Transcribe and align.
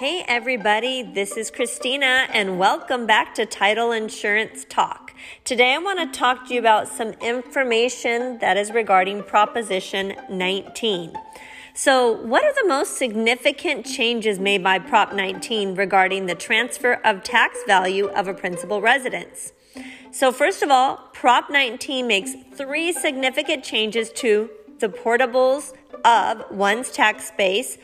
Hey, 0.00 0.24
everybody, 0.26 1.02
this 1.02 1.36
is 1.36 1.50
Christina, 1.50 2.26
and 2.32 2.58
welcome 2.58 3.04
back 3.04 3.34
to 3.34 3.44
Title 3.44 3.92
Insurance 3.92 4.64
Talk. 4.66 5.12
Today, 5.44 5.74
I 5.74 5.78
want 5.78 5.98
to 5.98 6.18
talk 6.18 6.48
to 6.48 6.54
you 6.54 6.58
about 6.58 6.88
some 6.88 7.08
information 7.20 8.38
that 8.38 8.56
is 8.56 8.70
regarding 8.70 9.22
Proposition 9.22 10.14
19. 10.30 11.12
So, 11.74 12.12
what 12.12 12.42
are 12.44 12.54
the 12.54 12.66
most 12.66 12.96
significant 12.96 13.84
changes 13.84 14.38
made 14.38 14.64
by 14.64 14.78
Prop 14.78 15.12
19 15.12 15.74
regarding 15.74 16.24
the 16.24 16.34
transfer 16.34 16.94
of 17.04 17.22
tax 17.22 17.58
value 17.66 18.06
of 18.06 18.26
a 18.26 18.32
principal 18.32 18.80
residence? 18.80 19.52
So, 20.12 20.32
first 20.32 20.62
of 20.62 20.70
all, 20.70 21.10
Prop 21.12 21.50
19 21.50 22.06
makes 22.06 22.32
three 22.54 22.94
significant 22.94 23.64
changes 23.64 24.10
to 24.12 24.48
the 24.78 24.88
portables 24.88 25.74
of 26.06 26.42
one's 26.50 26.90
tax 26.90 27.30
base 27.36 27.76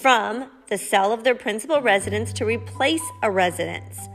from 0.00 0.48
the 0.68 0.78
sale 0.78 1.12
of 1.12 1.24
their 1.24 1.34
principal 1.34 1.80
residence 1.80 2.32
to 2.34 2.44
replace 2.44 3.02
a 3.22 3.30
residence. 3.30 4.08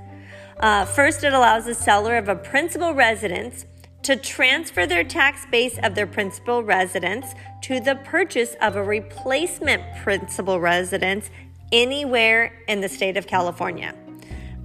Uh, 0.59 0.85
first, 0.85 1.23
it 1.23 1.33
allows 1.33 1.65
the 1.65 1.75
seller 1.75 2.17
of 2.17 2.29
a 2.29 2.35
principal 2.35 2.93
residence 2.93 3.65
to 4.03 4.15
transfer 4.15 4.85
their 4.85 5.03
tax 5.03 5.45
base 5.49 5.79
of 5.81 5.95
their 5.95 6.07
principal 6.07 6.63
residence 6.63 7.33
to 7.61 7.79
the 7.79 7.95
purchase 8.03 8.55
of 8.61 8.75
a 8.75 8.83
replacement 8.83 9.81
principal 10.03 10.59
residence 10.59 11.29
anywhere 11.71 12.61
in 12.67 12.81
the 12.81 12.89
state 12.89 13.17
of 13.17 13.25
California. 13.25 13.95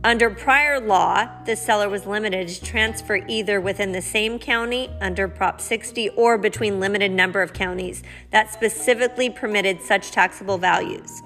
Under 0.04 0.30
prior 0.30 0.78
law, 0.78 1.28
the 1.44 1.56
seller 1.56 1.88
was 1.88 2.06
limited 2.06 2.48
to 2.48 2.64
transfer 2.64 3.16
either 3.26 3.60
within 3.60 3.90
the 3.90 4.02
same 4.02 4.38
county 4.38 4.88
under 5.00 5.26
Prop 5.26 5.60
60 5.60 6.10
or 6.10 6.38
between 6.38 6.78
limited 6.78 7.10
number 7.10 7.42
of 7.42 7.52
counties 7.52 8.04
that 8.30 8.52
specifically 8.52 9.28
permitted 9.28 9.80
such 9.82 10.12
taxable 10.12 10.56
values. 10.56 11.22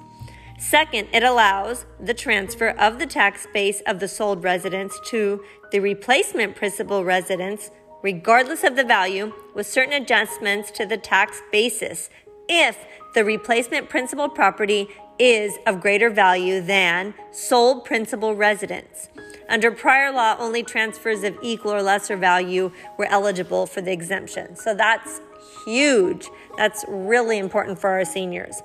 Second, 0.63 1.09
it 1.13 1.25
allows 1.25 1.87
the 1.99 2.15
transfer 2.15 2.69
of 2.69 2.99
the 2.99 3.07
tax 3.07 3.49
base 3.53 3.83
of 3.85 3.99
the 3.99 4.07
sold 4.07 4.45
residence 4.45 4.99
to 5.07 5.45
the 5.73 5.81
replacement 5.81 6.55
principal 6.55 7.05
residence, 7.05 7.71
regardless 8.03 8.63
of 8.63 8.77
the 8.77 8.85
value, 8.85 9.33
with 9.55 9.67
certain 9.67 9.93
adjustments 9.93 10.71
to 10.71 10.87
the 10.87 10.97
tax 10.97 11.43
basis 11.51 12.09
if 12.49 12.79
the 13.15 13.25
replacement 13.25 13.89
principal 13.89 14.29
property 14.29 14.89
is 15.19 15.59
of 15.67 15.81
greater 15.81 16.09
value 16.09 16.61
than 16.61 17.13
sold 17.33 17.85
principal 17.85 18.35
residence. 18.35 19.09
Under 19.49 19.71
prior 19.73 20.13
law, 20.13 20.37
only 20.39 20.63
transfers 20.63 21.25
of 21.25 21.37
equal 21.43 21.73
or 21.73 21.83
lesser 21.83 22.17
value 22.17 22.71
were 22.99 23.07
eligible 23.07 23.67
for 23.67 23.81
the 23.81 23.93
exemption. 23.93 24.57
So 24.57 24.75
that's 24.75 25.21
huge. 25.67 26.29
That's 26.57 26.85
really 26.89 27.39
important 27.39 27.79
for 27.79 27.91
our 27.91 28.05
seniors. 28.05 28.63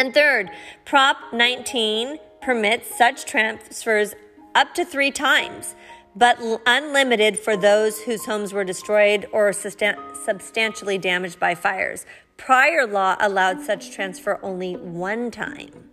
And 0.00 0.14
third, 0.14 0.50
Prop 0.86 1.18
19 1.30 2.16
permits 2.40 2.96
such 2.96 3.26
transfers 3.26 4.14
up 4.54 4.72
to 4.76 4.82
three 4.82 5.10
times, 5.10 5.74
but 6.16 6.40
unlimited 6.64 7.38
for 7.38 7.54
those 7.54 8.00
whose 8.00 8.24
homes 8.24 8.54
were 8.54 8.64
destroyed 8.64 9.26
or 9.30 9.52
substantially 9.52 10.96
damaged 10.96 11.38
by 11.38 11.54
fires. 11.54 12.06
Prior 12.38 12.86
law 12.86 13.14
allowed 13.20 13.60
such 13.60 13.90
transfer 13.90 14.40
only 14.42 14.74
one 14.74 15.30
time. 15.30 15.90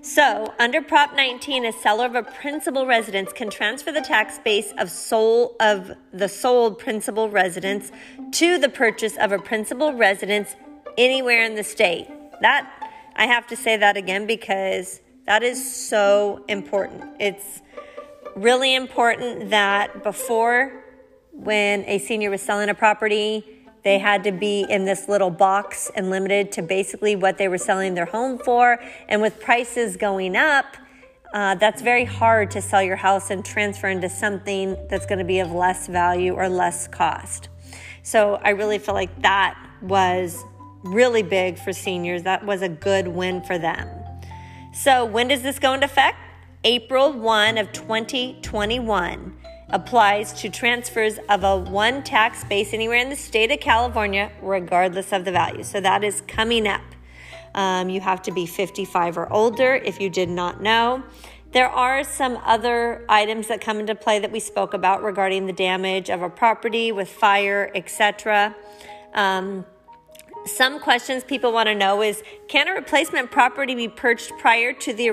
So, 0.00 0.54
under 0.60 0.80
Prop 0.80 1.16
19, 1.16 1.64
a 1.64 1.72
seller 1.72 2.06
of 2.06 2.14
a 2.14 2.22
principal 2.22 2.86
residence 2.86 3.32
can 3.32 3.50
transfer 3.50 3.90
the 3.90 4.00
tax 4.00 4.38
base 4.38 4.72
of 4.78 4.92
soul 4.92 5.56
of 5.58 5.90
the 6.12 6.28
sold 6.28 6.78
principal 6.78 7.28
residence 7.28 7.90
to 8.30 8.58
the 8.58 8.68
purchase 8.68 9.16
of 9.16 9.32
a 9.32 9.40
principal 9.40 9.92
residence 9.92 10.54
anywhere 10.96 11.42
in 11.42 11.56
the 11.56 11.64
state. 11.64 12.06
That 12.40 12.83
I 13.16 13.26
have 13.26 13.46
to 13.48 13.56
say 13.56 13.76
that 13.76 13.96
again 13.96 14.26
because 14.26 15.00
that 15.26 15.42
is 15.42 15.74
so 15.88 16.44
important. 16.48 17.04
It's 17.20 17.62
really 18.34 18.74
important 18.74 19.50
that 19.50 20.02
before, 20.02 20.84
when 21.32 21.84
a 21.84 21.98
senior 21.98 22.30
was 22.30 22.42
selling 22.42 22.68
a 22.68 22.74
property, 22.74 23.44
they 23.84 23.98
had 23.98 24.24
to 24.24 24.32
be 24.32 24.62
in 24.68 24.84
this 24.84 25.08
little 25.08 25.30
box 25.30 25.90
and 25.94 26.10
limited 26.10 26.50
to 26.52 26.62
basically 26.62 27.16
what 27.16 27.38
they 27.38 27.48
were 27.48 27.58
selling 27.58 27.94
their 27.94 28.06
home 28.06 28.38
for. 28.38 28.78
And 29.08 29.20
with 29.20 29.40
prices 29.40 29.96
going 29.96 30.36
up, 30.36 30.76
uh, 31.34 31.54
that's 31.56 31.82
very 31.82 32.04
hard 32.04 32.50
to 32.52 32.62
sell 32.62 32.82
your 32.82 32.96
house 32.96 33.30
and 33.30 33.44
transfer 33.44 33.88
into 33.88 34.08
something 34.08 34.76
that's 34.88 35.04
going 35.06 35.18
to 35.18 35.24
be 35.24 35.40
of 35.40 35.52
less 35.52 35.86
value 35.86 36.32
or 36.32 36.48
less 36.48 36.88
cost. 36.88 37.48
So 38.02 38.40
I 38.42 38.50
really 38.50 38.78
feel 38.78 38.94
like 38.94 39.22
that 39.22 39.58
was 39.82 40.44
really 40.84 41.22
big 41.22 41.58
for 41.58 41.72
seniors. 41.72 42.22
That 42.22 42.44
was 42.44 42.62
a 42.62 42.68
good 42.68 43.08
win 43.08 43.42
for 43.42 43.58
them. 43.58 43.88
So, 44.72 45.04
when 45.04 45.28
does 45.28 45.42
this 45.42 45.58
go 45.58 45.72
into 45.72 45.86
effect? 45.86 46.18
April 46.62 47.12
1 47.12 47.58
of 47.58 47.72
2021 47.72 49.36
applies 49.70 50.32
to 50.40 50.48
transfers 50.48 51.18
of 51.28 51.42
a 51.42 51.56
one 51.56 52.02
tax 52.02 52.44
base 52.44 52.72
anywhere 52.72 52.98
in 52.98 53.08
the 53.08 53.16
state 53.16 53.50
of 53.50 53.60
California, 53.60 54.30
regardless 54.42 55.12
of 55.12 55.24
the 55.24 55.32
value. 55.32 55.62
So, 55.62 55.80
that 55.80 56.04
is 56.04 56.22
coming 56.26 56.68
up. 56.68 56.82
Um, 57.54 57.88
you 57.88 58.00
have 58.00 58.20
to 58.22 58.32
be 58.32 58.46
55 58.46 59.16
or 59.16 59.32
older 59.32 59.74
if 59.74 60.00
you 60.00 60.10
did 60.10 60.28
not 60.28 60.60
know. 60.60 61.02
There 61.52 61.68
are 61.68 62.02
some 62.02 62.36
other 62.44 63.06
items 63.08 63.46
that 63.46 63.60
come 63.60 63.78
into 63.78 63.94
play 63.94 64.18
that 64.18 64.32
we 64.32 64.40
spoke 64.40 64.74
about 64.74 65.04
regarding 65.04 65.46
the 65.46 65.52
damage 65.52 66.10
of 66.10 66.20
a 66.20 66.28
property 66.28 66.90
with 66.90 67.08
fire, 67.08 67.70
etc. 67.76 68.56
Um, 69.14 69.64
some 70.46 70.78
questions 70.78 71.24
people 71.24 71.52
want 71.52 71.68
to 71.68 71.74
know 71.74 72.02
is 72.02 72.22
can 72.48 72.68
a 72.68 72.72
replacement 72.72 73.30
property 73.30 73.74
be 73.74 73.88
purchased 73.88 74.32
prior 74.38 74.72
to 74.74 74.92
the 74.92 75.10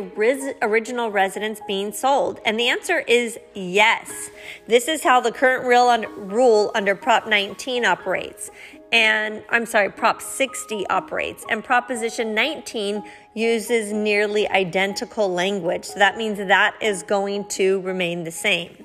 original 0.61 1.09
residence 1.09 1.61
being 1.67 1.93
sold? 1.93 2.39
And 2.45 2.59
the 2.59 2.67
answer 2.67 2.99
is 2.99 3.39
yes. 3.53 4.29
This 4.67 4.87
is 4.87 5.03
how 5.03 5.21
the 5.21 5.31
current 5.31 5.63
rule 5.63 6.71
under 6.75 6.95
Prop 6.95 7.27
19 7.27 7.85
operates. 7.85 8.51
And 8.91 9.41
I'm 9.49 9.65
sorry, 9.65 9.89
Prop 9.89 10.21
60 10.21 10.85
operates. 10.87 11.45
And 11.49 11.63
Proposition 11.63 12.33
19 12.35 13.01
uses 13.33 13.93
nearly 13.93 14.49
identical 14.49 15.31
language. 15.31 15.85
So 15.85 15.99
that 15.99 16.17
means 16.17 16.39
that 16.39 16.75
is 16.81 17.03
going 17.03 17.45
to 17.49 17.79
remain 17.81 18.25
the 18.25 18.31
same. 18.31 18.80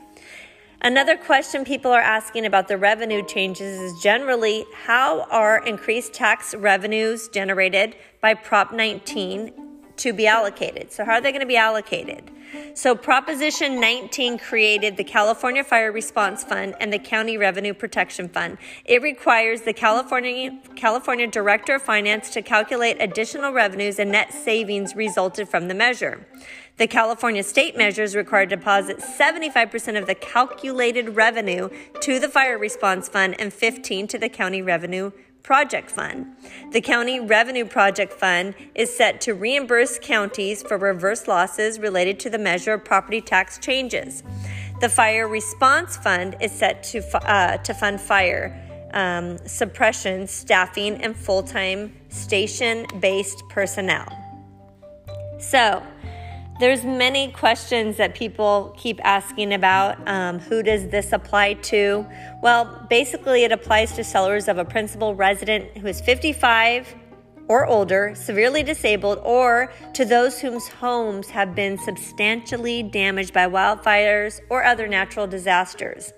Another 0.83 1.17
question 1.17 1.65
people 1.65 1.91
are 1.91 2.01
asking 2.01 2.47
about 2.47 2.69
the 2.69 2.77
revenue 2.77 3.25
changes 3.25 3.81
is 3.81 4.03
generally 4.03 4.65
how 4.85 5.23
are 5.31 5.65
increased 5.65 6.13
tax 6.13 6.55
revenues 6.55 7.29
generated 7.29 7.97
by 8.21 8.35
Prop 8.35 8.73
19 8.73 9.66
to 9.99 10.13
be 10.13 10.27
allocated? 10.27 10.93
So, 10.93 11.05
how 11.05 11.13
are 11.13 11.21
they 11.21 11.33
going 11.33 11.41
to 11.41 11.47
be 11.47 11.57
allocated? 11.57 12.31
So, 12.75 12.95
Proposition 12.95 13.81
19 13.81 14.39
created 14.39 14.97
the 14.97 15.05
California 15.05 15.65
Fire 15.65 15.91
Response 15.91 16.45
Fund 16.45 16.75
and 16.81 16.93
the 16.93 16.99
County 16.99 17.37
Revenue 17.37 17.75
Protection 17.75 18.29
Fund. 18.29 18.59
It 18.85 19.03
requires 19.03 19.63
the 19.63 19.73
California, 19.73 20.59
California 20.77 21.27
Director 21.27 21.75
of 21.75 21.83
Finance 21.83 22.31
to 22.31 22.43
calculate 22.43 22.97
additional 23.01 23.53
revenues 23.53 23.99
and 23.99 24.13
net 24.13 24.33
savings 24.33 24.95
resulted 24.95 25.49
from 25.49 25.69
the 25.69 25.75
measure. 25.75 26.27
The 26.79 26.87
California 26.87 27.43
state 27.43 27.77
measures 27.77 28.15
require 28.15 28.45
deposit 28.45 28.99
75% 28.99 29.99
of 29.99 30.07
the 30.07 30.15
calculated 30.15 31.17
revenue 31.17 31.71
to 32.01 32.21
the 32.21 32.29
Fire 32.29 32.59
Response 32.59 33.09
Fund 33.09 33.35
and 33.39 33.51
15 33.51 34.07
to 34.09 34.19
the 34.19 34.29
County 34.29 34.61
Revenue 34.61 35.11
Project 35.47 35.93
Fund. 35.93 36.27
The 36.73 36.81
County 36.81 37.21
Revenue 37.21 37.65
Project 37.65 38.13
Fund 38.13 38.57
is 38.75 38.95
set 38.95 39.21
to 39.21 39.33
reimburse 39.33 39.97
counties 40.03 40.61
for 40.61 40.77
reverse 40.77 41.29
losses 41.29 41.79
related 41.79 42.19
to 42.21 42.31
the 42.31 42.37
measure 42.37 42.73
of 42.73 42.85
property 42.85 43.21
tax 43.21 43.57
changes. 43.57 44.25
The 44.81 44.89
Fire 44.89 45.29
Response 45.29 45.97
Fund 45.99 46.35
is 46.41 46.51
set 46.51 46.83
to, 46.91 47.31
uh, 47.31 47.59
to 47.59 47.75
fund 47.75 48.01
fire 48.01 48.61
um, 48.93 49.39
suppression, 49.47 50.27
staffing, 50.27 51.01
and 51.01 51.17
full 51.17 51.45
time 51.45 51.95
station 52.09 52.85
based 52.99 53.45
personnel. 53.49 54.09
So, 55.39 55.81
there's 56.59 56.85
many 56.85 57.31
questions 57.33 57.97
that 57.99 58.15
people 58.15 58.75
keep 58.79 58.99
asking 59.05 59.53
about. 59.53 59.97
Um, 60.09 60.39
who 60.39 60.63
does 60.63 60.89
this 60.89 61.13
apply 61.13 61.55
to? 61.55 62.07
Well, 62.43 62.87
basically, 62.89 63.45
it 63.45 63.53
applies 63.53 63.93
to 63.93 64.05
sellers 64.05 64.49
of 64.49 64.59
a 64.59 64.65
principal 64.65 65.15
resident 65.15 65.77
who 65.77 65.87
is 65.87 66.01
55 66.01 66.95
or 67.49 67.67
older, 67.67 68.13
severely 68.17 68.63
disabled, 68.63 69.21
or 69.23 69.73
to 69.95 70.05
those 70.05 70.41
whose 70.41 70.67
homes 70.69 71.29
have 71.29 71.55
been 71.55 71.79
substantially 71.79 72.83
damaged 72.83 73.33
by 73.33 73.47
wildfires 73.47 74.41
or 74.51 74.65
other 74.65 74.89
natural 74.89 75.27
disasters. 75.27 76.13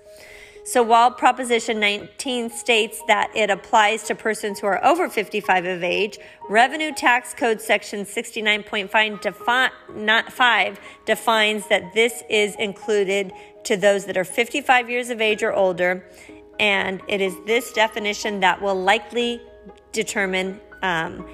So 0.63 0.81
while 0.83 1.11
Proposition 1.11 1.79
19 1.79 2.49
states 2.49 3.01
that 3.07 3.31
it 3.35 3.49
applies 3.49 4.03
to 4.03 4.15
persons 4.15 4.59
who 4.59 4.67
are 4.67 4.85
over 4.85 5.09
55 5.09 5.65
of 5.65 5.83
age, 5.83 6.19
Revenue 6.49 6.93
Tax 6.93 7.33
Code 7.33 7.59
Section 7.61 8.05
69.5 8.05 10.77
defines 11.05 11.67
that 11.67 11.93
this 11.93 12.23
is 12.29 12.55
included 12.55 13.31
to 13.63 13.77
those 13.77 14.05
that 14.05 14.17
are 14.17 14.23
55 14.23 14.89
years 14.89 15.09
of 15.09 15.19
age 15.21 15.43
or 15.43 15.53
older, 15.53 16.05
and 16.59 17.01
it 17.07 17.21
is 17.21 17.35
this 17.45 17.71
definition 17.73 18.39
that 18.41 18.61
will 18.61 18.79
likely 18.79 19.41
determine 19.91 20.61
um, 20.83 21.25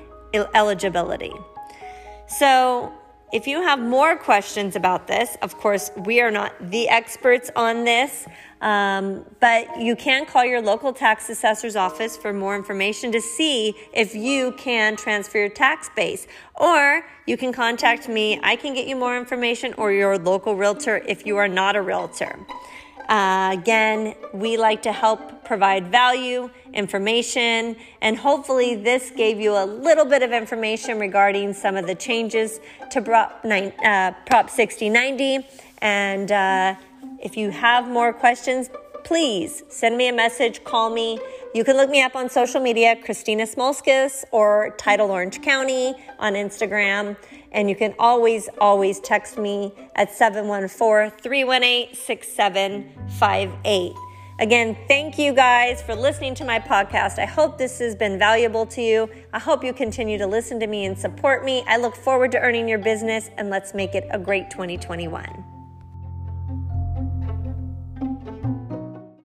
eligibility. 0.53 1.33
So 2.27 2.93
If 3.35 3.47
you 3.47 3.61
have 3.63 3.79
more 3.79 4.15
questions 4.15 4.77
about 4.77 5.07
this, 5.07 5.35
of 5.41 5.57
course, 5.57 5.91
we 5.97 6.21
are 6.21 6.31
not 6.31 6.53
the 6.61 6.87
experts 6.87 7.51
on 7.55 7.83
this, 7.83 8.27
um, 8.65 9.23
but 9.39 9.79
you 9.79 9.95
can 9.95 10.25
call 10.25 10.43
your 10.43 10.59
local 10.59 10.91
tax 10.91 11.29
assessor's 11.29 11.75
office 11.75 12.17
for 12.17 12.33
more 12.33 12.55
information 12.55 13.11
to 13.11 13.21
see 13.21 13.75
if 13.93 14.15
you 14.15 14.53
can 14.53 14.95
transfer 14.95 15.37
your 15.37 15.49
tax 15.49 15.87
base. 15.95 16.25
Or 16.55 17.05
you 17.27 17.37
can 17.37 17.53
contact 17.53 18.09
me. 18.09 18.39
I 18.41 18.55
can 18.55 18.73
get 18.73 18.87
you 18.87 18.95
more 18.95 19.15
information 19.15 19.75
or 19.77 19.91
your 19.91 20.17
local 20.17 20.55
realtor 20.55 20.97
if 21.07 21.27
you 21.27 21.37
are 21.37 21.47
not 21.47 21.75
a 21.75 21.81
realtor. 21.83 22.39
Uh, 23.07 23.51
again, 23.53 24.15
we 24.33 24.57
like 24.57 24.81
to 24.81 24.91
help 24.91 25.45
provide 25.45 25.91
value, 25.91 26.49
information, 26.73 27.75
and 28.01 28.17
hopefully 28.17 28.73
this 28.73 29.11
gave 29.11 29.39
you 29.39 29.51
a 29.51 29.63
little 29.63 30.05
bit 30.05 30.23
of 30.23 30.31
information 30.31 30.97
regarding 30.97 31.53
some 31.53 31.75
of 31.75 31.85
the 31.85 31.93
changes 31.93 32.59
to 32.89 32.99
Prop, 32.99 33.45
nine, 33.45 33.71
uh, 33.85 34.11
Prop 34.25 34.49
6090. 34.49 35.47
And 35.83 36.31
uh, 36.31 36.75
if 37.25 37.35
you 37.35 37.49
have 37.49 37.89
more 37.89 38.13
questions, 38.13 38.69
please 39.03 39.63
send 39.67 39.97
me 39.97 40.07
a 40.07 40.13
message, 40.13 40.63
call 40.63 40.91
me. 40.91 41.19
You 41.55 41.63
can 41.63 41.75
look 41.75 41.89
me 41.89 42.03
up 42.03 42.15
on 42.15 42.29
social 42.29 42.61
media, 42.61 42.95
Christina 42.95 43.45
Smolskis 43.47 44.23
or 44.31 44.75
Title 44.77 45.09
Orange 45.09 45.41
County 45.41 45.95
on 46.19 46.33
Instagram. 46.33 47.17
And 47.51 47.67
you 47.67 47.75
can 47.75 47.95
always, 47.97 48.47
always 48.59 48.99
text 48.99 49.39
me 49.39 49.73
at 49.95 50.11
714 50.11 51.19
318 51.19 51.95
6758. 51.95 53.93
Again, 54.37 54.77
thank 54.87 55.17
you 55.17 55.33
guys 55.33 55.81
for 55.81 55.95
listening 55.95 56.35
to 56.35 56.45
my 56.45 56.59
podcast. 56.59 57.17
I 57.17 57.25
hope 57.25 57.57
this 57.57 57.79
has 57.79 57.95
been 57.95 58.19
valuable 58.19 58.67
to 58.67 58.81
you. 58.81 59.09
I 59.33 59.39
hope 59.39 59.63
you 59.63 59.73
continue 59.73 60.19
to 60.19 60.27
listen 60.27 60.59
to 60.59 60.67
me 60.67 60.85
and 60.85 60.95
support 60.95 61.43
me. 61.43 61.63
I 61.67 61.77
look 61.77 61.95
forward 61.95 62.33
to 62.33 62.39
earning 62.39 62.67
your 62.67 62.79
business, 62.79 63.29
and 63.37 63.49
let's 63.49 63.73
make 63.73 63.95
it 63.95 64.05
a 64.11 64.19
great 64.19 64.51
2021. 64.51 65.54